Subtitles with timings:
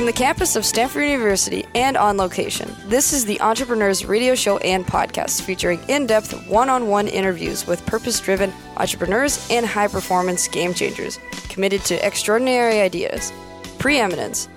[0.00, 4.56] From the campus of Stanford University and on location, this is the Entrepreneurs Radio Show
[4.56, 9.88] and Podcast featuring in depth one on one interviews with purpose driven entrepreneurs and high
[9.88, 11.18] performance game changers
[11.50, 13.30] committed to extraordinary ideas,
[13.78, 14.48] preeminence,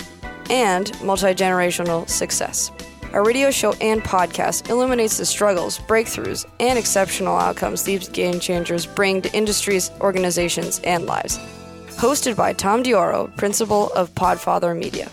[0.49, 2.71] and multi generational success.
[3.11, 8.85] Our radio show and podcast illuminates the struggles, breakthroughs, and exceptional outcomes these game changers
[8.85, 11.37] bring to industries, organizations, and lives.
[11.97, 15.11] Hosted by Tom Dioro, principal of Podfather Media.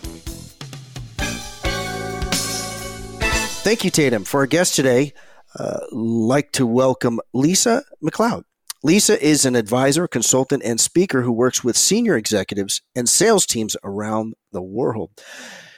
[3.63, 4.25] Thank you, Tatum.
[4.25, 5.13] For our guest today,
[5.55, 8.45] uh, like to welcome Lisa McLeod.
[8.83, 13.77] Lisa is an advisor, consultant, and speaker who works with senior executives and sales teams
[13.85, 15.11] around the world.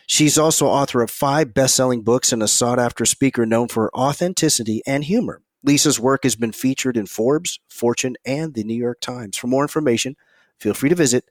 [0.07, 5.03] She's also author of five best-selling books and a sought-after speaker known for authenticity and
[5.03, 5.43] humor.
[5.65, 9.37] Lisa's work has been featured in Forbes, Fortune, and the New York Times.
[9.37, 10.15] For more information,
[10.61, 11.25] feel free to visit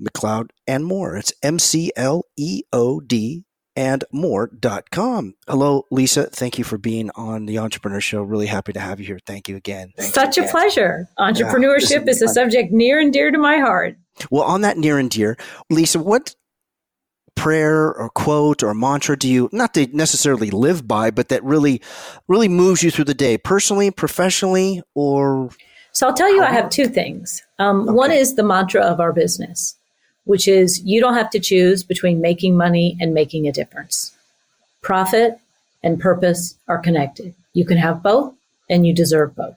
[0.00, 1.16] McLeod and more.
[1.16, 3.44] It's M C L E O D
[3.80, 5.34] and more.com.
[5.48, 6.26] Hello, Lisa.
[6.26, 8.22] Thank you for being on the Entrepreneur Show.
[8.22, 9.18] Really happy to have you here.
[9.24, 9.94] Thank you again.
[9.96, 11.08] Thank Such you a pleasure.
[11.18, 13.96] Entrepreneurship yeah, is a subject near and dear to my heart.
[14.30, 15.38] Well, on that near and dear,
[15.70, 16.34] Lisa, what
[17.36, 21.80] prayer or quote or mantra do you not to necessarily live by, but that really,
[22.28, 25.48] really moves you through the day, personally, professionally, or?
[25.92, 27.42] So I'll tell you, I have two things.
[27.58, 27.92] Um, okay.
[27.92, 29.79] One is the mantra of our business
[30.30, 34.16] which is you don't have to choose between making money and making a difference.
[34.80, 35.36] Profit
[35.82, 37.34] and purpose are connected.
[37.52, 38.32] You can have both
[38.68, 39.56] and you deserve both.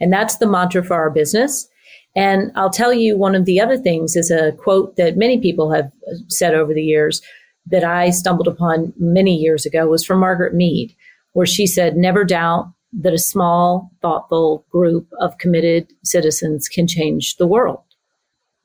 [0.00, 1.66] And that's the mantra for our business.
[2.14, 5.72] And I'll tell you one of the other things is a quote that many people
[5.72, 5.90] have
[6.28, 7.22] said over the years
[7.68, 10.94] that I stumbled upon many years ago was from Margaret Mead,
[11.32, 17.36] where she said, Never doubt that a small, thoughtful group of committed citizens can change
[17.36, 17.80] the world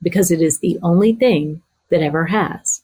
[0.03, 2.83] because it is the only thing that ever has.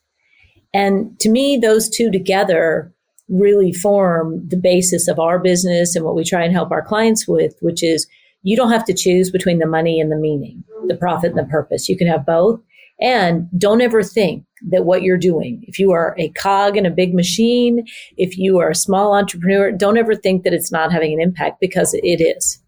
[0.73, 2.93] And to me, those two together
[3.27, 7.27] really form the basis of our business and what we try and help our clients
[7.27, 8.07] with, which is
[8.43, 11.51] you don't have to choose between the money and the meaning, the profit and the
[11.51, 11.89] purpose.
[11.89, 12.59] You can have both.
[13.01, 16.91] And don't ever think that what you're doing, if you are a cog in a
[16.91, 21.13] big machine, if you are a small entrepreneur, don't ever think that it's not having
[21.13, 22.59] an impact because it is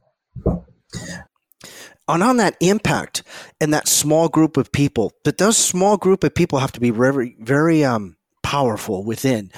[2.13, 3.23] and on that impact
[3.59, 6.89] and that small group of people, but those small group of people have to be
[6.89, 9.51] very, very um, powerful within.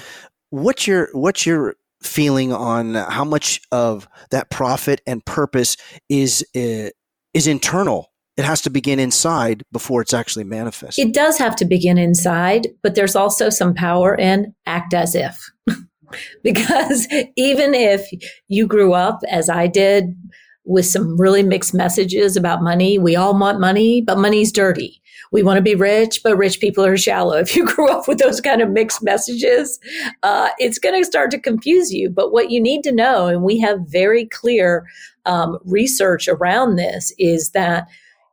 [0.50, 5.76] What's your what's your feeling on how much of that profit and purpose
[6.08, 6.90] is uh,
[7.32, 8.12] is internal?
[8.36, 10.98] It has to begin inside before it's actually manifest.
[10.98, 15.38] It does have to begin inside, but there's also some power in act as if.
[16.42, 18.08] because even if
[18.48, 20.16] you grew up as I did
[20.64, 22.98] with some really mixed messages about money.
[22.98, 25.02] We all want money, but money's dirty.
[25.30, 27.36] We want to be rich, but rich people are shallow.
[27.44, 29.78] If you grew up with those kind of mixed messages,
[30.22, 32.08] uh, it's going to start to confuse you.
[32.08, 34.86] But what you need to know, and we have very clear
[35.26, 37.88] um, research around this, is that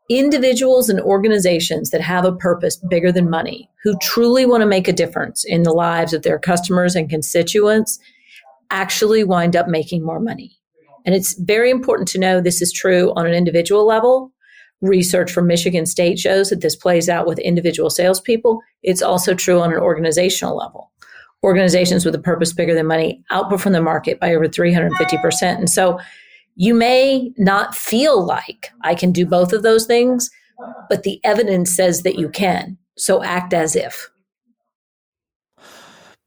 [0.10, 4.88] individuals and organizations that have a purpose bigger than money, who truly want to make
[4.88, 8.00] a difference in the lives of their customers and constituents,
[8.70, 10.61] actually wind up making more money.
[11.06, 14.32] And it's very important to know this is true on an individual level.
[14.82, 18.60] Research from Michigan State shows that this plays out with individual salespeople.
[18.82, 20.92] It's also true on an organizational level.
[21.44, 25.42] Organizations with a purpose bigger than money outperform the market by over 350%.
[25.58, 26.00] And so
[26.56, 30.30] you may not feel like I can do both of those things,
[30.90, 32.78] but the evidence says that you can.
[32.98, 34.12] So act as if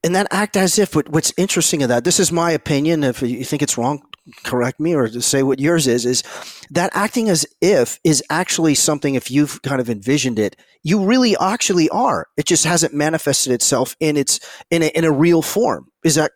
[0.05, 3.43] and that act as if what's interesting in that this is my opinion if you
[3.43, 4.03] think it's wrong
[4.43, 6.23] correct me or to say what yours is is
[6.71, 10.55] that acting as if is actually something if you've kind of envisioned it
[10.85, 12.27] you really actually are.
[12.37, 15.87] It just hasn't manifested itself in its in a, in a real form.
[16.03, 16.31] Is that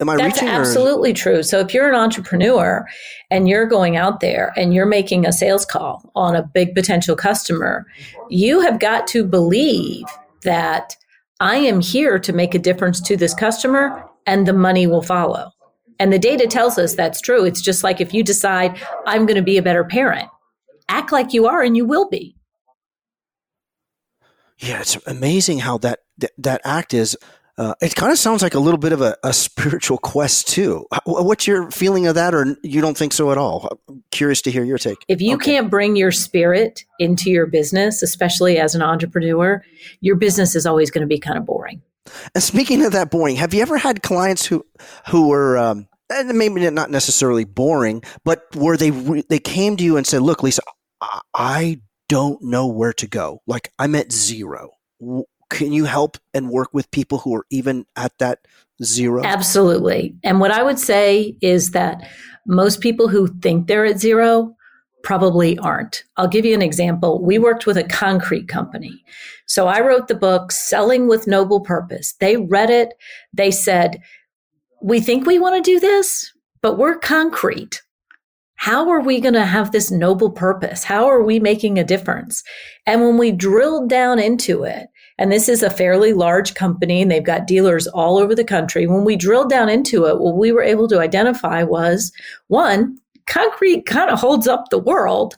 [0.00, 1.14] am i that's reaching absolutely or?
[1.14, 1.42] true.
[1.44, 2.84] So if you're an entrepreneur
[3.30, 7.14] and you're going out there and you're making a sales call on a big potential
[7.14, 7.86] customer
[8.28, 10.04] you have got to believe
[10.42, 10.96] that
[11.38, 15.50] i am here to make a difference to this customer and the money will follow
[15.98, 17.44] and the data tells us that's true.
[17.44, 20.28] It's just like if you decide, I'm going to be a better parent,
[20.88, 22.36] act like you are and you will be.
[24.58, 27.16] Yeah, it's amazing how that that, that act is.
[27.56, 30.84] Uh, it kind of sounds like a little bit of a, a, spiritual quest too.
[31.06, 33.78] What's your feeling of that, or you don't think so at all?
[33.88, 34.98] I'm curious to hear your take.
[35.06, 35.52] If you okay.
[35.52, 39.64] can't bring your spirit into your business, especially as an entrepreneur,
[40.00, 41.80] your business is always going to be kind of boring.
[42.34, 44.64] And speaking of that boring, have you ever had clients who
[45.08, 49.96] who were um, maybe not necessarily boring, but where they re- they came to you
[49.96, 50.62] and said, "Look, Lisa,
[51.34, 53.42] I don't know where to go.
[53.46, 54.70] Like I'm at zero.
[55.50, 58.40] can you help and work with people who are even at that
[58.82, 59.22] zero?
[59.24, 60.16] Absolutely.
[60.24, 62.08] And what I would say is that
[62.46, 64.56] most people who think they're at zero
[65.04, 66.02] probably aren't.
[66.16, 67.22] I'll give you an example.
[67.22, 69.04] We worked with a concrete company.
[69.46, 72.14] So I wrote the book Selling with Noble Purpose.
[72.18, 72.94] They read it.
[73.32, 74.00] They said,
[74.82, 77.82] We think we want to do this, but we're concrete.
[78.56, 80.84] How are we going to have this noble purpose?
[80.84, 82.42] How are we making a difference?
[82.86, 84.86] And when we drilled down into it,
[85.18, 88.86] and this is a fairly large company and they've got dealers all over the country.
[88.86, 92.10] When we drilled down into it, what we were able to identify was
[92.48, 95.36] one, concrete kind of holds up the world.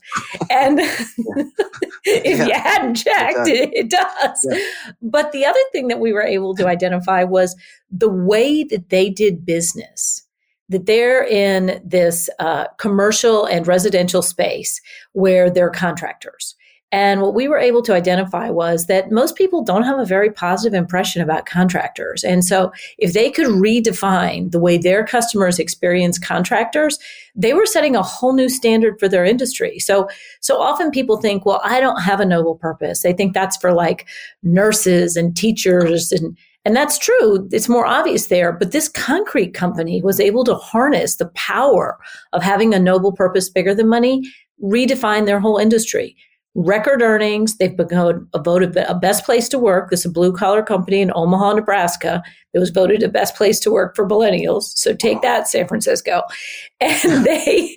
[0.50, 0.80] And
[2.04, 2.46] if yeah.
[2.46, 4.46] you hadn't checked, it, it does.
[4.50, 4.58] Yeah.
[5.02, 7.56] But the other thing that we were able to identify was
[7.90, 10.22] the way that they did business
[10.68, 14.80] that they're in this uh, commercial and residential space
[15.12, 16.56] where they're contractors.
[16.96, 20.30] And what we were able to identify was that most people don't have a very
[20.30, 22.24] positive impression about contractors.
[22.24, 26.98] And so if they could redefine the way their customers experience contractors,
[27.34, 29.78] they were setting a whole new standard for their industry.
[29.78, 30.08] So,
[30.40, 33.02] so often people think, well, I don't have a noble purpose.
[33.02, 34.06] They think that's for like
[34.42, 36.34] nurses and teachers and,
[36.64, 37.46] and that's true.
[37.52, 38.52] It's more obvious there.
[38.52, 41.98] But this concrete company was able to harness the power
[42.32, 44.22] of having a noble purpose bigger than money,
[44.64, 46.16] redefine their whole industry
[46.56, 47.56] record earnings.
[47.56, 49.90] They've a voted a best place to work.
[49.90, 52.22] This is a blue collar company in Omaha, Nebraska.
[52.54, 54.62] It was voted a best place to work for millennials.
[54.76, 56.22] So take that, San Francisco.
[56.80, 57.74] And they,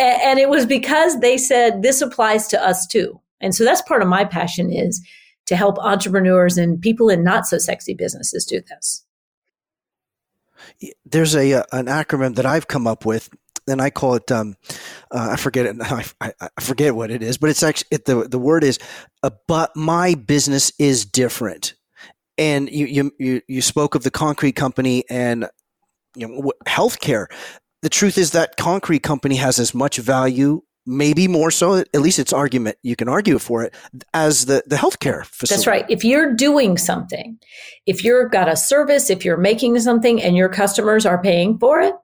[0.00, 3.20] and it was because they said this applies to us too.
[3.42, 5.06] And so that's part of my passion is
[5.46, 9.04] to help entrepreneurs and people in not so sexy businesses do this.
[11.04, 13.28] There's a uh, an acronym that I've come up with
[13.68, 14.56] then I call it um,
[15.10, 18.28] uh, I forget it I, I, forget what it is, but it's actually it, the
[18.28, 18.78] the word is
[19.22, 21.74] uh, but my business is different.
[22.36, 25.48] And you, you you you spoke of the concrete company and
[26.14, 27.26] you know healthcare.
[27.82, 32.18] The truth is that concrete company has as much value maybe more so at least
[32.18, 33.74] it's argument you can argue for it
[34.14, 35.54] as the the healthcare facility.
[35.54, 35.84] That's right.
[35.90, 37.38] If you're doing something,
[37.86, 41.80] if you've got a service, if you're making something and your customers are paying for
[41.80, 41.94] it,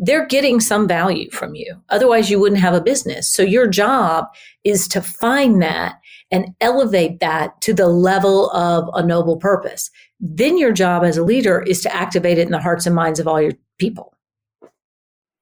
[0.00, 1.76] they're getting some value from you.
[1.90, 3.30] Otherwise, you wouldn't have a business.
[3.30, 4.24] So your job
[4.64, 6.00] is to find that
[6.30, 9.90] and elevate that to the level of a noble purpose.
[10.18, 13.20] Then your job as a leader is to activate it in the hearts and minds
[13.20, 14.16] of all your people.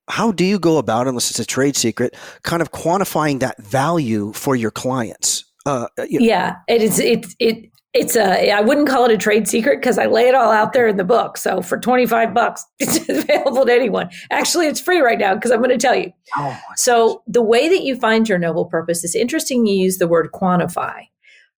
[0.08, 4.32] How do you go about, unless it's a trade secret, kind of quantifying that value
[4.32, 5.44] for your clients?
[5.66, 6.26] Uh, you know.
[6.26, 6.98] Yeah, it is.
[6.98, 10.34] It it it's a i wouldn't call it a trade secret because i lay it
[10.34, 11.36] all out there in the book.
[11.36, 14.10] So for 25 bucks it's available to anyone.
[14.30, 16.12] Actually it's free right now because i'm going to tell you.
[16.36, 20.08] Oh so the way that you find your noble purpose is interesting you use the
[20.08, 21.02] word quantify.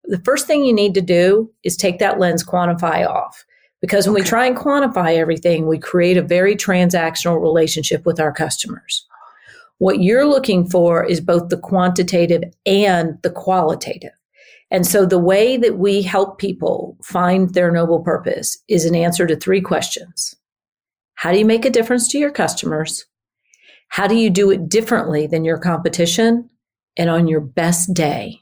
[0.06, 3.46] The first thing you need to do is take that lens quantify off.
[3.82, 4.24] Because when okay.
[4.24, 9.06] we try and quantify everything we create a very transactional relationship with our customers.
[9.78, 14.12] What you're looking for is both the quantitative and the qualitative
[14.72, 19.26] and so the way that we help people find their noble purpose is an answer
[19.26, 20.36] to three questions.
[21.16, 23.06] How do you make a difference to your customers?
[23.90, 26.50] How do you do it differently than your competition?
[26.98, 28.40] And on your best day,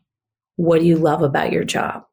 [0.58, 2.04] what do you love about your job?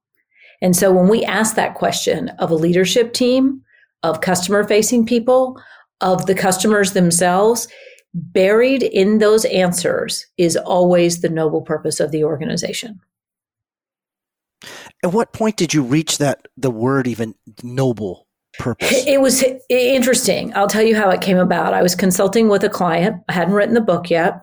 [0.63, 3.63] And so when we ask that question of a leadership team,
[4.05, 5.61] of customer facing people,
[6.01, 7.67] of the customers themselves,
[8.15, 13.01] buried in those answers is always the noble purpose of the organization.
[15.05, 18.27] At what point did you reach that the word even noble
[18.59, 19.05] purpose?
[19.07, 20.51] It was interesting.
[20.57, 21.75] I'll tell you how it came about.
[21.75, 23.23] I was consulting with a client.
[23.29, 24.41] I hadn't written the book yet.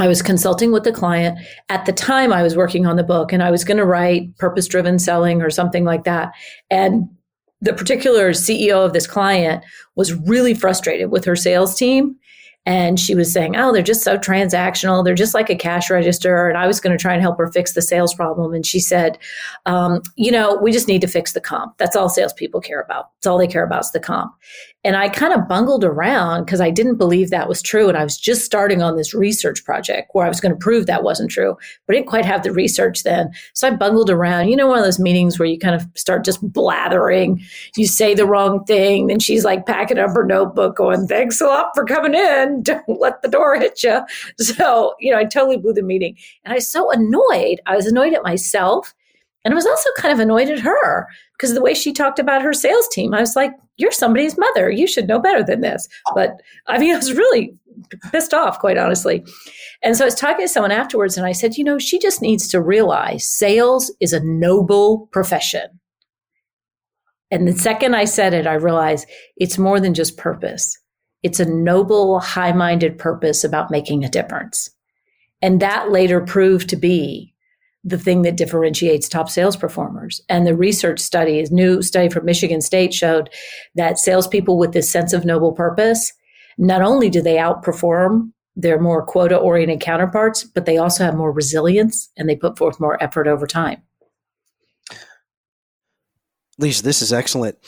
[0.00, 1.38] I was consulting with the client.
[1.68, 4.36] At the time, I was working on the book and I was going to write
[4.36, 6.32] purpose driven selling or something like that.
[6.70, 7.08] And
[7.60, 9.62] the particular CEO of this client
[9.94, 12.16] was really frustrated with her sales team
[12.66, 15.04] and she was saying, Oh, they're just so transactional.
[15.04, 16.48] They're just like a cash register.
[16.48, 18.54] And I was going to try and help her fix the sales problem.
[18.54, 19.18] And she said,
[19.66, 21.76] um, You know, we just need to fix the comp.
[21.78, 23.10] That's all salespeople care about.
[23.16, 24.32] That's all they care about is the comp.
[24.84, 27.88] And I kind of bungled around because I didn't believe that was true.
[27.88, 30.84] And I was just starting on this research project where I was going to prove
[30.86, 33.30] that wasn't true, but I didn't quite have the research then.
[33.54, 34.48] So I bungled around.
[34.48, 37.42] You know, one of those meetings where you kind of start just blathering.
[37.76, 39.06] You say the wrong thing.
[39.06, 42.62] Then she's like packing up her notebook going, thanks a lot for coming in.
[42.62, 44.02] Don't let the door hit you.
[44.38, 46.16] So, you know, I totally blew the meeting.
[46.44, 47.60] And I was so annoyed.
[47.66, 48.94] I was annoyed at myself.
[49.44, 52.42] And I was also kind of annoyed at her because the way she talked about
[52.42, 54.70] her sales team, I was like, you're somebody's mother.
[54.70, 55.88] You should know better than this.
[56.14, 57.54] But I mean, I was really
[58.12, 59.24] pissed off, quite honestly.
[59.82, 62.22] And so I was talking to someone afterwards and I said, you know, she just
[62.22, 65.68] needs to realize sales is a noble profession.
[67.30, 70.78] And the second I said it, I realized it's more than just purpose.
[71.24, 74.70] It's a noble, high minded purpose about making a difference.
[75.42, 77.33] And that later proved to be
[77.84, 80.20] the thing that differentiates top sales performers.
[80.28, 83.28] And the research study, a new study from Michigan State showed
[83.74, 86.12] that salespeople with this sense of noble purpose,
[86.56, 91.32] not only do they outperform their more quota oriented counterparts, but they also have more
[91.32, 93.82] resilience and they put forth more effort over time.
[96.58, 97.58] Lisa, this is excellent.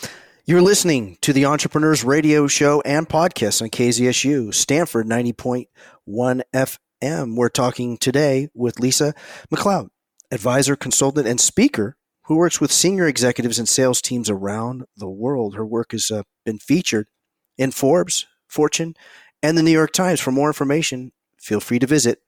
[0.44, 7.37] You're listening to the Entrepreneurs Radio Show and podcast on KZSU, Stanford 90.1 FM.
[7.37, 9.12] We're talking today with Lisa
[9.52, 9.88] McLeod,
[10.30, 15.54] advisor, consultant, and speaker who works with senior executives and sales teams around the world.
[15.54, 17.09] Her work has uh, been featured
[17.56, 18.95] in Forbes, Fortune,
[19.42, 20.21] and the New York Times.
[20.21, 22.21] For more information, feel free to visit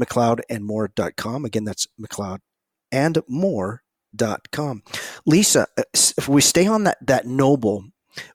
[0.00, 1.44] McLeodandmore.com.
[1.44, 2.38] Again, that's McLeod
[2.90, 3.82] and more
[4.14, 4.82] dot com.
[5.26, 7.84] Lisa, uh, if we stay on that that noble,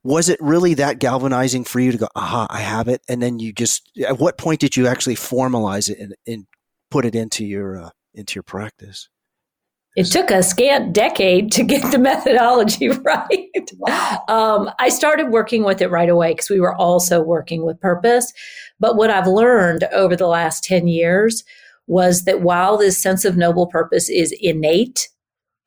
[0.03, 3.39] was it really that galvanizing for you to go, aha, I have it, and then
[3.39, 6.45] you just at what point did you actually formalize it and, and
[6.91, 9.09] put it into your uh, into your practice?
[9.97, 13.71] It took a scant decade to get the methodology right.
[13.77, 14.23] Wow.
[14.29, 18.31] Um, I started working with it right away because we were also working with purpose.
[18.79, 21.43] But what I've learned over the last 10 years
[21.87, 25.09] was that while this sense of noble purpose is innate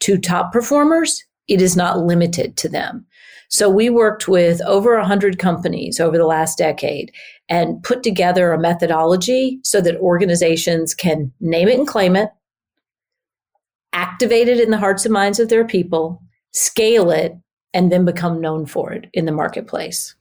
[0.01, 3.07] to top performers, it is not limited to them.
[3.51, 7.13] So we worked with over 100 companies over the last decade
[7.49, 12.31] and put together a methodology so that organizations can name it and claim it,
[13.93, 16.23] activate it in the hearts and minds of their people,
[16.53, 17.37] scale it,
[17.73, 20.15] and then become known for it in the marketplace.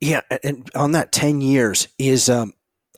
[0.00, 2.52] Yeah, and on that 10 years is um,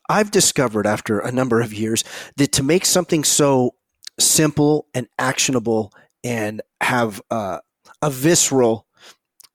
[0.09, 2.05] I've discovered after a number of years
[2.37, 3.75] that to make something so
[4.19, 5.93] simple and actionable
[6.23, 7.61] and have uh,
[8.03, 8.87] a visceral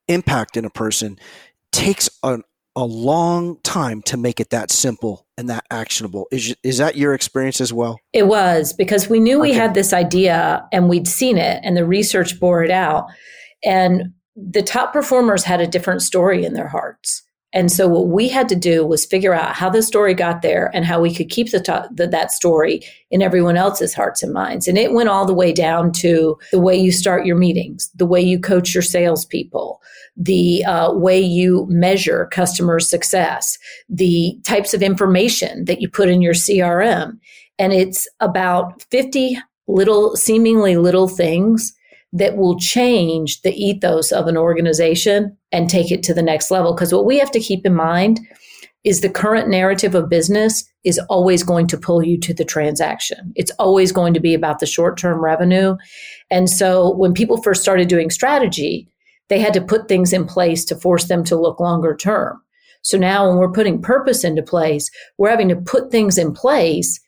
[0.07, 1.19] impact in a person
[1.71, 2.43] takes an,
[2.75, 6.27] a long time to make it that simple and that actionable.
[6.31, 7.99] Is, is that your experience as well?
[8.13, 11.85] It was because we knew we had this idea and we'd seen it and the
[11.85, 13.07] research bore it out.
[13.63, 17.23] And the top performers had a different story in their hearts.
[17.53, 20.69] And so what we had to do was figure out how the story got there
[20.73, 24.67] and how we could keep the, the, that story in everyone else's hearts and minds.
[24.67, 28.05] And it went all the way down to the way you start your meetings, the
[28.05, 29.81] way you coach your salespeople,
[30.17, 33.57] the uh, way you measure customer success,
[33.89, 37.17] the types of information that you put in your CRM.
[37.59, 41.73] And it's about 50 little, seemingly little things
[42.13, 46.73] that will change the ethos of an organization and take it to the next level.
[46.73, 48.19] Because what we have to keep in mind
[48.85, 53.33] is the current narrative of business is always going to pull you to the transaction.
[53.35, 55.75] It's always going to be about the short term revenue.
[56.29, 58.87] And so when people first started doing strategy,
[59.29, 62.41] they had to put things in place to force them to look longer term.
[62.81, 66.99] So now when we're putting purpose into place, we're having to put things in place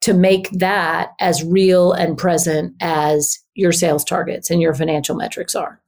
[0.00, 5.54] to make that as real and present as your sales targets and your financial metrics
[5.54, 5.80] are.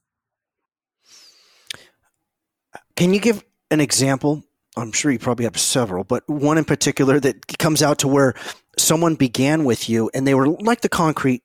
[2.95, 4.43] Can you give an example?
[4.75, 8.33] I'm sure you probably have several, but one in particular that comes out to where
[8.77, 11.43] someone began with you and they were like the concrete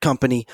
[0.00, 0.46] company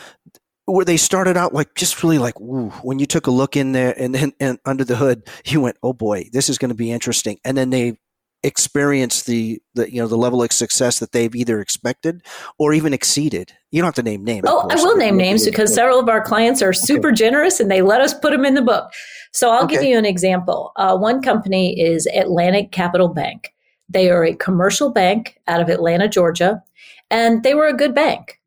[0.67, 3.73] where they started out like just really like ooh, when you took a look in
[3.73, 6.75] there and then and under the hood you went oh boy this is going to
[6.75, 7.97] be interesting and then they
[8.43, 12.23] experienced the, the you know the level of success that they've either expected
[12.59, 13.53] or even exceeded.
[13.71, 14.45] You don't have to name names.
[14.47, 17.17] Oh, I will name names because several of our clients are super okay.
[17.17, 18.93] generous and they let us put them in the book.
[19.33, 19.77] So I'll okay.
[19.77, 20.73] give you an example.
[20.77, 23.55] Uh, one company is Atlantic Capital Bank.
[23.89, 26.63] They are a commercial bank out of Atlanta, Georgia,
[27.11, 28.41] and they were a good bank,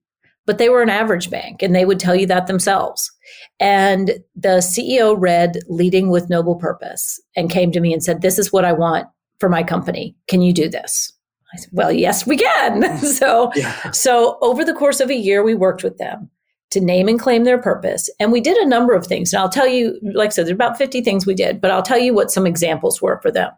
[0.46, 3.12] but they were an average bank, and they would tell you that themselves.
[3.60, 8.38] And the CEO read Leading with Noble Purpose and came to me and said, This
[8.38, 9.08] is what I want
[9.40, 10.16] for my company.
[10.28, 11.12] Can you do this?
[11.54, 12.84] I said, well, yes, we can.
[12.98, 13.06] Hmm.
[13.06, 13.92] so, yeah.
[13.92, 16.30] so over the course of a year, we worked with them
[16.72, 18.10] to name and claim their purpose.
[18.20, 19.32] And we did a number of things.
[19.32, 21.84] And I'll tell you, like I said, there's about 50 things we did, but I'll
[21.84, 23.52] tell you what some examples were for them.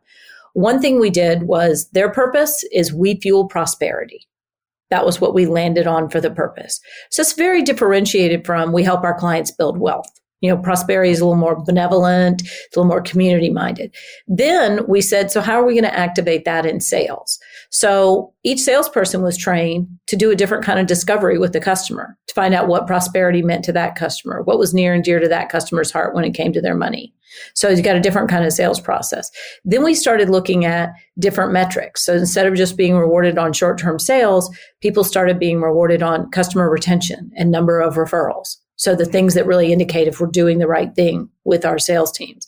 [0.53, 4.27] One thing we did was their purpose is we fuel prosperity.
[4.89, 6.79] That was what we landed on for the purpose.
[7.11, 10.09] So it's very differentiated from we help our clients build wealth.
[10.41, 13.95] You know, prosperity is a little more benevolent, it's a little more community minded.
[14.27, 17.39] Then we said, so how are we going to activate that in sales?
[17.71, 22.15] So each salesperson was trained to do a different kind of discovery with the customer
[22.27, 25.27] to find out what prosperity meant to that customer, what was near and dear to
[25.27, 27.13] that customer's heart when it came to their money.
[27.53, 29.29] So you got a different kind of sales process.
[29.65, 32.05] Then we started looking at different metrics.
[32.05, 36.29] So instead of just being rewarded on short term sales, people started being rewarded on
[36.31, 40.59] customer retention and number of referrals So the things that really indicate if we're doing
[40.59, 42.47] the right thing with our sales teams.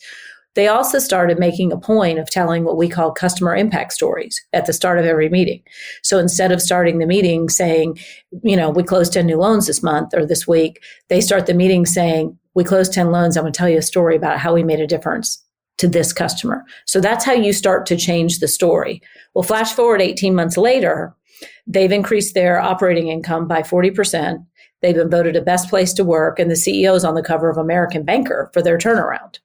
[0.56, 4.66] They also started making a point of telling what we call customer impact stories at
[4.66, 5.62] the start of every meeting.
[6.02, 8.00] So instead of starting the meeting saying,
[8.44, 11.54] you know, we closed 10 new loans this month or this week, they start the
[11.54, 13.38] meeting saying, we closed 10 loans.
[13.38, 15.42] I'm going to tell you a story about how we made a difference
[15.78, 16.66] to this customer.
[16.86, 19.02] So that's how you start to change the story.
[19.34, 21.16] Well, flash forward 18 months later,
[21.68, 24.46] they've increased their operating income by 40%.
[24.82, 27.50] They've been voted a best place to work, and the CEO is on the cover
[27.50, 29.40] of American Banker for their turnaround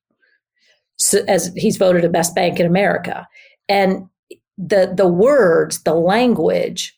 [0.97, 3.27] so, as he's voted a best bank in America.
[3.69, 4.09] And
[4.59, 6.97] the the words, the language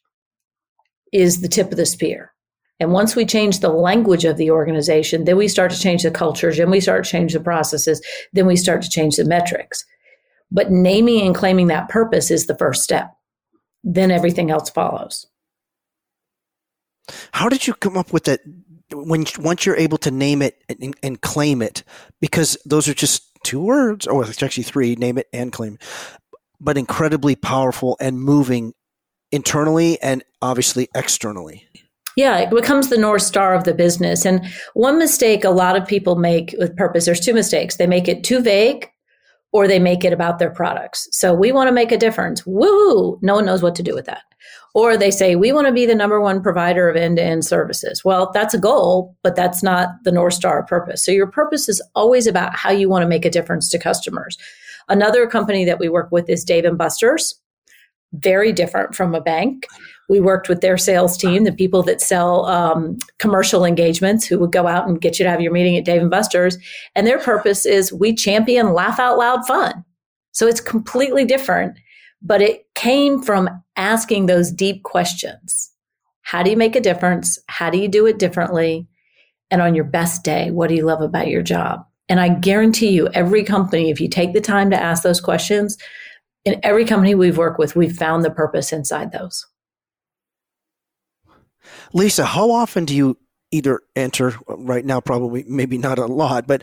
[1.12, 2.32] is the tip of the spear.
[2.78, 6.10] And once we change the language of the organization, then we start to change the
[6.10, 9.84] cultures, and we start to change the processes, then we start to change the metrics.
[10.50, 13.10] But naming and claiming that purpose is the first step.
[13.82, 15.26] Then everything else follows.
[17.32, 18.40] How did you come up with that
[18.92, 21.82] when once you're able to name it and, and claim it
[22.20, 24.06] because those are just two words.
[24.06, 25.78] or it's actually three name it and claim,
[26.60, 28.72] but incredibly powerful and moving
[29.30, 31.66] internally and obviously externally.
[32.16, 34.24] Yeah, it becomes the North Star of the business.
[34.24, 34.44] And
[34.74, 37.76] one mistake a lot of people make with purpose, there's two mistakes.
[37.76, 38.88] They make it too vague
[39.52, 41.06] or they make it about their products.
[41.12, 42.44] So we want to make a difference.
[42.46, 43.18] Woo!
[43.22, 44.22] No one knows what to do with that.
[44.76, 47.46] Or they say, we want to be the number one provider of end to end
[47.46, 48.04] services.
[48.04, 51.02] Well, that's a goal, but that's not the North Star purpose.
[51.02, 54.36] So your purpose is always about how you want to make a difference to customers.
[54.90, 57.40] Another company that we work with is Dave and Buster's,
[58.12, 59.66] very different from a bank.
[60.10, 64.52] We worked with their sales team, the people that sell um, commercial engagements, who would
[64.52, 66.58] go out and get you to have your meeting at Dave and Buster's.
[66.94, 69.82] And their purpose is we champion laugh out loud fun.
[70.32, 71.78] So it's completely different
[72.26, 75.70] but it came from asking those deep questions.
[76.22, 77.38] How do you make a difference?
[77.46, 78.88] How do you do it differently?
[79.50, 81.86] And on your best day, what do you love about your job?
[82.08, 85.78] And I guarantee you, every company, if you take the time to ask those questions,
[86.44, 89.46] in every company we've worked with, we've found the purpose inside those.
[91.92, 93.16] Lisa, how often do you
[93.52, 96.62] either enter right now, probably maybe not a lot, but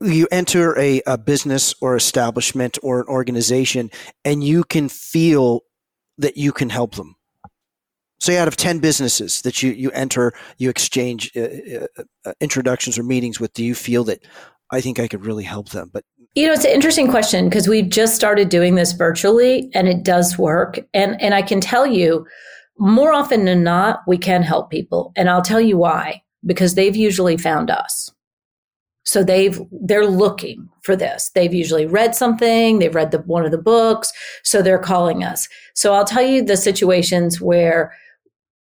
[0.00, 3.90] you enter a, a business or establishment or an organization
[4.24, 5.62] and you can feel
[6.18, 7.16] that you can help them.
[8.20, 12.98] Say out of 10 businesses that you, you enter you exchange uh, uh, uh, introductions
[12.98, 14.24] or meetings with do you feel that
[14.72, 15.90] i think i could really help them?
[15.92, 19.88] But you know it's an interesting question because we've just started doing this virtually and
[19.88, 20.80] it does work.
[20.94, 22.26] And and i can tell you
[22.76, 25.12] more often than not we can help people.
[25.16, 26.22] And i'll tell you why.
[26.44, 28.10] Because they've usually found us
[29.08, 31.30] so they've they're looking for this.
[31.34, 35.48] They've usually read something, they've read the one of the books, so they're calling us.
[35.74, 37.94] So I'll tell you the situations where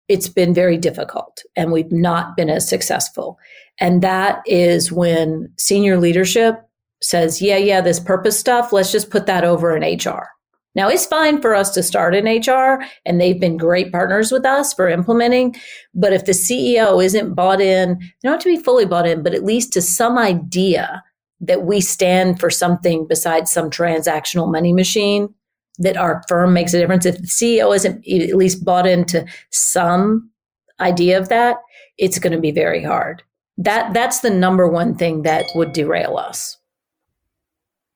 [0.06, 3.40] it's been very difficult and we've not been as successful.
[3.80, 6.60] And that is when senior leadership
[7.02, 10.28] says, "Yeah, yeah, this purpose stuff, let's just put that over in HR."
[10.76, 14.44] Now, it's fine for us to start in HR, and they've been great partners with
[14.44, 15.56] us for implementing.
[15.94, 19.22] But if the CEO isn't bought in, they don't have to be fully bought in,
[19.22, 21.02] but at least to some idea
[21.40, 25.32] that we stand for something besides some transactional money machine,
[25.78, 27.06] that our firm makes a difference.
[27.06, 30.30] If the CEO isn't at least bought into some
[30.78, 31.56] idea of that,
[31.96, 33.22] it's going to be very hard.
[33.56, 36.58] That that's the number one thing that would derail us.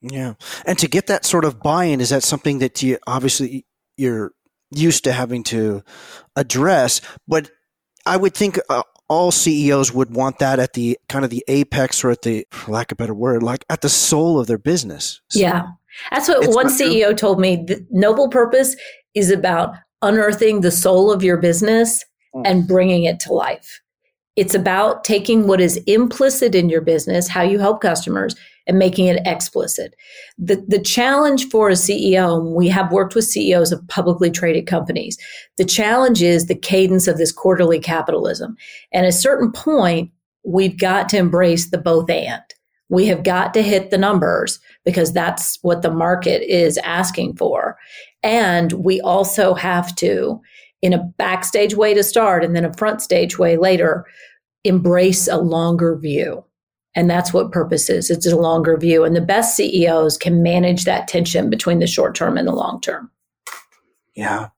[0.03, 0.35] Yeah.
[0.65, 4.33] And to get that sort of buy-in, is that something that you obviously you're
[4.71, 5.83] used to having to
[6.37, 7.01] address?
[7.29, 7.51] But
[8.07, 12.03] I would think uh, all CEOs would want that at the kind of the apex
[12.03, 14.59] or at the, for lack of a better word, like at the soul of their
[14.59, 15.21] business.
[15.29, 15.67] So yeah.
[16.11, 17.15] That's what one CEO true.
[17.15, 17.57] told me.
[17.57, 18.77] The noble purpose
[19.15, 22.43] is about unearthing the soul of your business mm.
[22.45, 23.81] and bringing it to life.
[24.37, 28.37] It's about taking what is implicit in your business, how you help customers,
[28.71, 29.97] and making it explicit.
[30.39, 35.19] The, the challenge for a CEO, we have worked with CEOs of publicly traded companies,
[35.59, 38.55] the challenge is the cadence of this quarterly capitalism.
[38.93, 40.13] And at a certain point,
[40.45, 42.41] we've got to embrace the both and.
[42.91, 47.77] We have got to hit the numbers because that's what the market is asking for.
[48.23, 50.41] And we also have to,
[50.81, 54.07] in a backstage way to start and then a front stage way later,
[54.63, 56.45] embrace a longer view.
[57.01, 58.11] And that's what purpose is.
[58.11, 59.05] It's a longer view.
[59.05, 62.79] And the best CEOs can manage that tension between the short term and the long
[62.83, 63.11] term.
[64.15, 64.49] Yeah.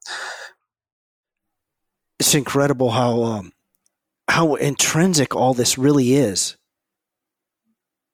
[2.18, 3.52] It's incredible how um,
[4.26, 6.56] how intrinsic all this really is.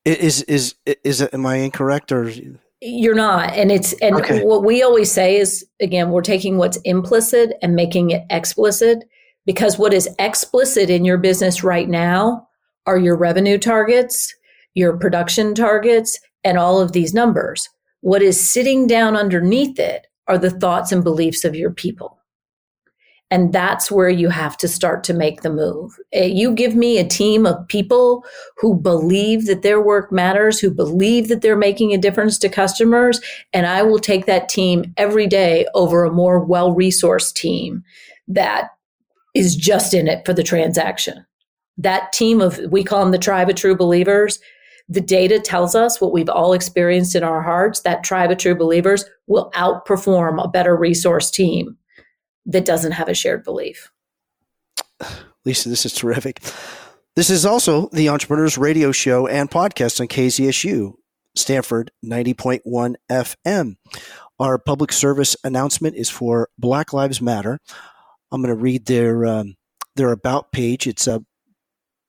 [0.04, 2.30] Is is is it, am I incorrect or
[2.82, 4.44] you're not and it's and okay.
[4.44, 9.04] what we always say is again we're taking what's implicit and making it explicit
[9.46, 12.47] because what is explicit in your business right now
[12.88, 14.34] are your revenue targets,
[14.72, 17.68] your production targets, and all of these numbers.
[18.00, 22.18] What is sitting down underneath it are the thoughts and beliefs of your people.
[23.30, 25.92] And that's where you have to start to make the move.
[26.14, 28.24] Eh, you give me a team of people
[28.56, 33.20] who believe that their work matters, who believe that they're making a difference to customers,
[33.52, 37.82] and I will take that team every day over a more well resourced team
[38.28, 38.70] that
[39.34, 41.26] is just in it for the transaction.
[41.78, 44.40] That team of, we call them the tribe of true believers.
[44.88, 47.80] The data tells us what we've all experienced in our hearts.
[47.80, 51.76] That tribe of true believers will outperform a better resource team
[52.46, 53.90] that doesn't have a shared belief.
[55.44, 56.40] Lisa, this is terrific.
[57.14, 60.94] This is also the Entrepreneurs Radio Show and podcast on KZSU,
[61.34, 63.76] Stanford 90.1 FM.
[64.38, 67.58] Our public service announcement is for Black Lives Matter.
[68.30, 69.56] I'm going to read their um,
[69.96, 70.86] their about page.
[70.86, 71.24] It's a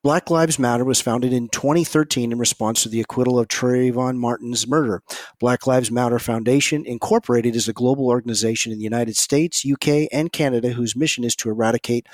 [0.01, 4.65] Black Lives Matter was founded in 2013 in response to the acquittal of Trayvon Martin's
[4.65, 5.03] murder.
[5.41, 10.31] Black Lives Matter Foundation Incorporated is a global organization in the United States, UK, and
[10.31, 12.07] Canada whose mission is to eradicate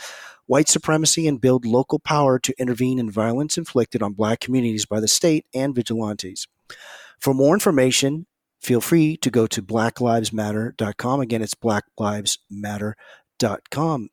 [0.47, 4.99] white supremacy and build local power to intervene in violence inflicted on black communities by
[4.99, 6.47] the state and vigilantes.
[7.19, 8.25] For more information,
[8.59, 11.19] feel free to go to blacklivesmatter.com.
[11.19, 14.09] Again, it's blacklivesmatter.com.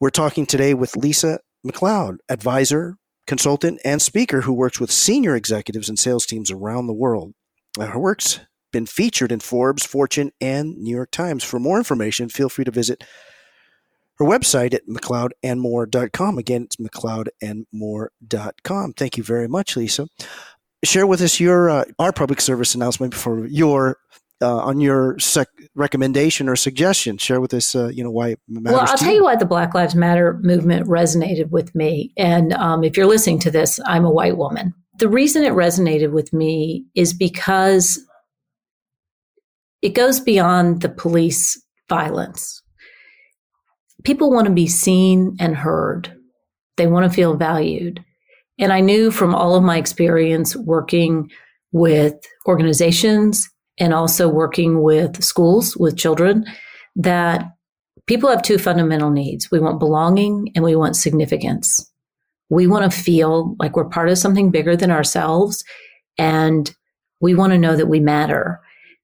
[0.00, 5.88] We're talking today with Lisa McLeod, advisor, consultant, and speaker who works with senior executives
[5.88, 7.34] and sales teams around the world.
[7.78, 8.40] Her work's
[8.72, 11.44] been featured in Forbes, Fortune, and New York Times.
[11.44, 13.04] For more information, feel free to visit
[14.18, 16.38] her website at mcleodandmore.com.
[16.38, 18.92] Again, it's mcleodandmore.com.
[18.94, 20.08] Thank you very much, Lisa.
[20.84, 23.96] Share with us your uh, our public service announcement for your
[24.42, 27.18] uh, on your sec- recommendation or suggestion.
[27.18, 28.78] Share with us, uh, you know, why it matters.
[28.78, 29.16] Well, I'll tell you.
[29.16, 32.12] you why the Black Lives Matter movement resonated with me.
[32.16, 34.74] And um, if you're listening to this, I'm a white woman.
[34.98, 38.00] The reason it resonated with me is because
[39.82, 42.62] it goes beyond the police violence.
[44.04, 46.12] People want to be seen and heard.
[46.76, 48.04] They want to feel valued.
[48.58, 51.30] And I knew from all of my experience working
[51.72, 52.14] with
[52.46, 56.44] organizations and also working with schools with children
[56.94, 57.44] that
[58.06, 59.50] people have two fundamental needs.
[59.50, 61.90] We want belonging and we want significance.
[62.48, 65.64] We want to feel like we're part of something bigger than ourselves
[66.16, 66.74] and
[67.20, 68.60] we want to know that we matter.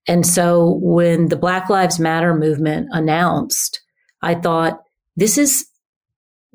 [0.08, 3.80] And so when the Black Lives Matter movement announced,
[4.20, 4.80] I thought,
[5.16, 5.66] this is,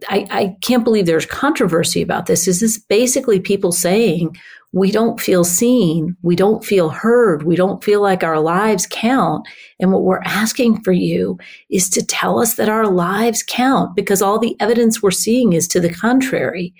[0.09, 2.45] I, I can't believe there's controversy about this.
[2.45, 4.35] This is basically people saying
[4.73, 6.15] we don't feel seen.
[6.21, 7.43] We don't feel heard.
[7.43, 9.47] We don't feel like our lives count.
[9.79, 11.37] And what we're asking for you
[11.69, 15.67] is to tell us that our lives count because all the evidence we're seeing is
[15.69, 16.73] to the contrary.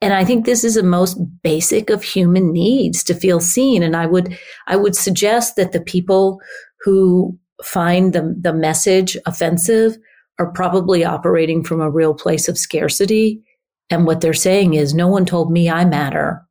[0.00, 3.82] And I think this is the most basic of human needs to feel seen.
[3.82, 6.40] And I would, I would suggest that the people
[6.82, 9.96] who find the, the message offensive
[10.38, 13.42] are probably operating from a real place of scarcity.
[13.90, 16.46] And what they're saying is, no one told me I matter.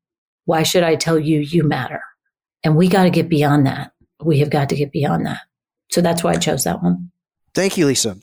[0.47, 2.01] Why should I tell you you matter?
[2.63, 3.91] And we got to get beyond that.
[4.23, 5.41] We have got to get beyond that.
[5.91, 7.11] So that's why I chose that one.
[7.53, 8.17] Thank you, Lisa.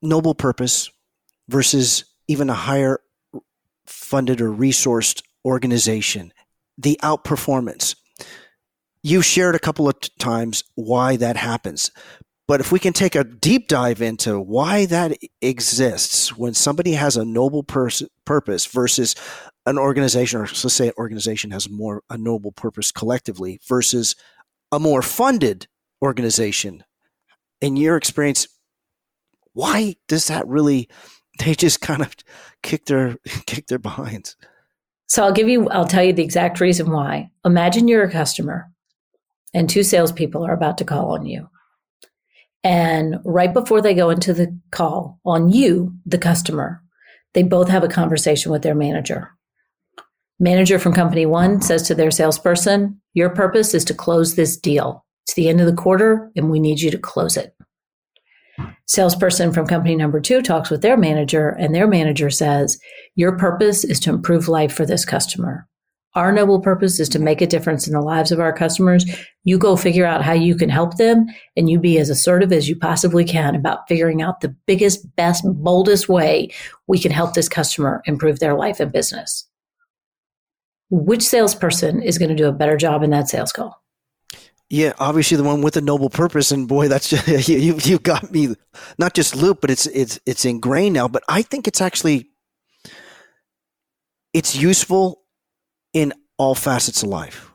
[0.00, 0.88] Noble purpose
[1.48, 3.00] versus even a higher
[3.84, 6.32] funded or resourced organization,
[6.78, 7.96] the outperformance.
[9.02, 11.90] You shared a couple of times why that happens.
[12.46, 17.16] But if we can take a deep dive into why that exists when somebody has
[17.16, 19.16] a noble pers- purpose versus
[19.66, 24.14] an organization, or let's say an organization has more a noble purpose collectively versus
[24.72, 25.66] a more funded
[26.02, 26.84] organization.
[27.60, 28.46] In your experience,
[29.52, 30.88] why does that really?
[31.38, 32.14] They just kind of
[32.62, 34.36] kick their kick their behinds.
[35.08, 35.68] So I'll give you.
[35.70, 37.30] I'll tell you the exact reason why.
[37.44, 38.70] Imagine you're a customer,
[39.52, 41.48] and two salespeople are about to call on you.
[42.64, 46.82] And right before they go into the call on you, the customer,
[47.32, 49.35] they both have a conversation with their manager.
[50.38, 55.02] Manager from company one says to their salesperson, Your purpose is to close this deal.
[55.24, 57.56] It's the end of the quarter and we need you to close it.
[58.86, 62.78] Salesperson from company number two talks with their manager, and their manager says,
[63.14, 65.66] Your purpose is to improve life for this customer.
[66.14, 69.04] Our noble purpose is to make a difference in the lives of our customers.
[69.44, 72.68] You go figure out how you can help them, and you be as assertive as
[72.68, 76.50] you possibly can about figuring out the biggest, best, boldest way
[76.86, 79.46] we can help this customer improve their life and business
[80.90, 83.82] which salesperson is going to do a better job in that sales call?
[84.68, 88.30] Yeah, obviously the one with a noble purpose, and boy, that's just, you you got
[88.32, 88.56] me
[88.98, 91.06] not just loop, but it's it's it's ingrained now.
[91.08, 92.30] But I think it's actually
[94.32, 95.22] it's useful
[95.92, 97.50] in all facets of life,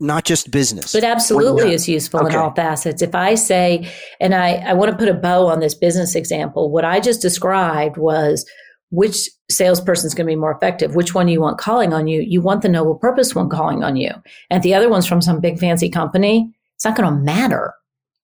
[0.00, 0.94] not just business.
[0.94, 2.34] It absolutely is useful okay.
[2.34, 3.02] in all facets.
[3.02, 6.70] If I say, and I, I want to put a bow on this business example,
[6.70, 8.44] what I just described was
[8.90, 12.06] which salesperson is going to be more effective, which one do you want calling on
[12.06, 12.20] you.
[12.20, 14.10] You want the noble purpose one calling on you.
[14.50, 16.52] And the other one's from some big fancy company.
[16.74, 17.74] It's not going to matter.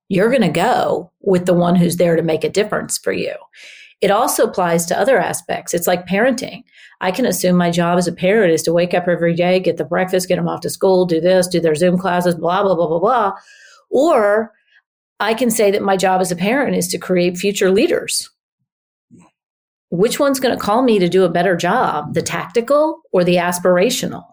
[0.09, 3.35] You're going to go with the one who's there to make a difference for you.
[4.01, 5.75] It also applies to other aspects.
[5.75, 6.64] It's like parenting.
[7.01, 9.77] I can assume my job as a parent is to wake up every day, get
[9.77, 12.75] the breakfast, get them off to school, do this, do their Zoom classes, blah, blah,
[12.75, 13.33] blah, blah, blah.
[13.90, 14.53] Or
[15.20, 18.29] I can say that my job as a parent is to create future leaders
[19.92, 23.37] which one's going to call me to do a better job, the tactical or the
[23.37, 24.24] aspirational?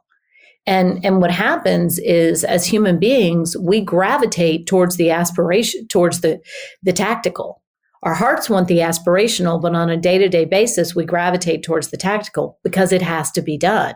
[0.66, 6.40] And, and what happens is as human beings, we gravitate towards the aspiration, towards the,
[6.82, 7.62] the tactical.
[8.04, 11.90] Our hearts want the aspirational, but on a day to day basis, we gravitate towards
[11.90, 13.96] the tactical because it has to be done.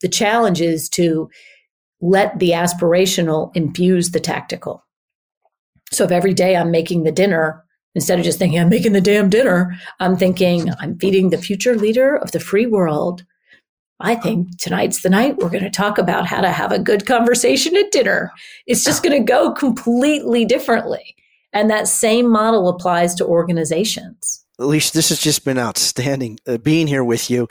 [0.00, 1.28] The challenge is to
[2.00, 4.82] let the aspirational infuse the tactical.
[5.92, 7.65] So if every day I'm making the dinner,
[7.96, 11.74] Instead of just thinking, I'm making the damn dinner, I'm thinking, I'm feeding the future
[11.74, 13.24] leader of the free world.
[14.00, 17.06] I think tonight's the night we're going to talk about how to have a good
[17.06, 18.32] conversation at dinner.
[18.66, 21.16] It's just going to go completely differently.
[21.54, 24.44] And that same model applies to organizations.
[24.58, 27.48] Alicia, this has just been outstanding uh, being here with you.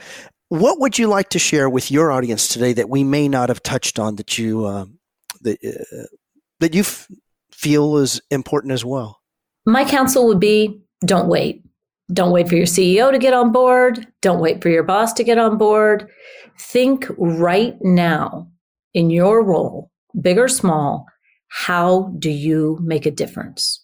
[0.50, 3.64] What would you like to share with your audience today that we may not have
[3.64, 4.86] touched on that you uh,
[5.42, 6.06] that uh,
[6.60, 7.08] that you f-
[7.52, 9.22] feel is important as well?
[9.66, 11.64] My counsel would be don't wait.
[12.14, 14.06] Don't wait for your CEO to get on board.
[14.22, 16.08] Don't wait for your boss to get on board.
[16.60, 18.48] Think right now
[18.94, 21.08] in your role, big or small,
[21.50, 23.84] how do you make a difference?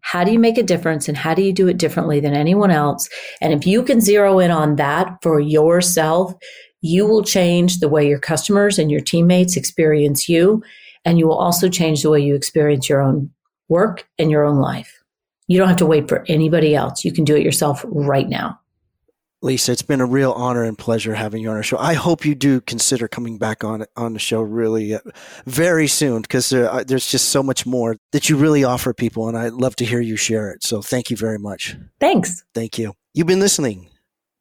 [0.00, 2.72] How do you make a difference and how do you do it differently than anyone
[2.72, 3.08] else?
[3.40, 6.34] And if you can zero in on that for yourself,
[6.80, 10.62] you will change the way your customers and your teammates experience you.
[11.04, 13.30] And you will also change the way you experience your own
[13.68, 15.01] work and your own life.
[15.52, 17.04] You don't have to wait for anybody else.
[17.04, 18.58] You can do it yourself right now.
[19.42, 21.76] Lisa, it's been a real honor and pleasure having you on our show.
[21.76, 25.00] I hope you do consider coming back on on the show really uh,
[25.44, 29.28] very soon because there, uh, there's just so much more that you really offer people,
[29.28, 30.64] and I'd love to hear you share it.
[30.64, 31.76] So thank you very much.
[32.00, 32.44] Thanks.
[32.54, 32.94] Thank you.
[33.12, 33.90] You've been listening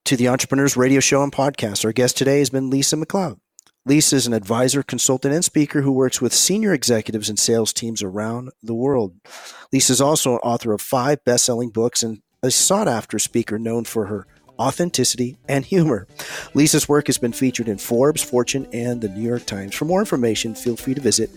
[0.06, 1.84] to the Entrepreneurs Radio Show and Podcast.
[1.84, 3.38] Our guest today has been Lisa McLeod.
[3.86, 8.04] Lisa is an advisor, consultant, and speaker who works with senior executives and sales teams
[8.04, 9.15] around the world.
[9.74, 13.58] Lisa is also an author of five best selling books and a sought after speaker
[13.58, 14.28] known for her
[14.60, 16.08] authenticity and humor.
[16.54, 19.74] Lisa's work has been featured in Forbes, Fortune, and the New York Times.
[19.74, 21.32] For more information, feel free to visit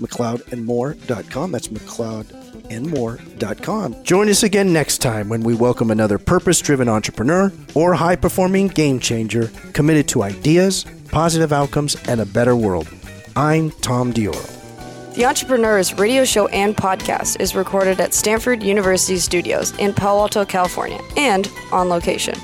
[0.00, 1.52] McLeodandmore.com.
[1.52, 4.02] That's McLeodandmore.com.
[4.02, 8.68] Join us again next time when we welcome another purpose driven entrepreneur or high performing
[8.68, 12.86] game changer committed to ideas positive outcomes, and a better world.
[13.36, 15.14] I'm Tom Dioro.
[15.14, 20.44] The Entrepreneurs radio show and podcast is recorded at Stanford University Studios in Palo Alto,
[20.44, 22.38] California, and on location.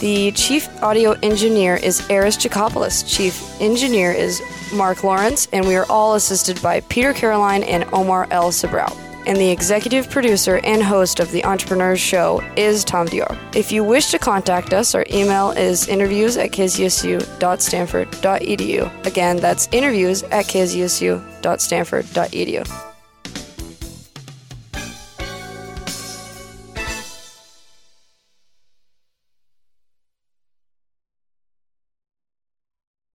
[0.00, 3.08] The chief audio engineer is Eris Chikopoulos.
[3.08, 8.26] Chief engineer is Mark Lawrence, and we are all assisted by Peter Caroline and Omar
[8.32, 13.38] El Sabrao and the executive producer and host of The Entrepreneurs Show is Tom Dioro.
[13.54, 19.06] If you wish to contact us, our email is interviews at kzsu.stanford.edu.
[19.06, 22.93] Again, that's interviews at kzsu.stanford.edu.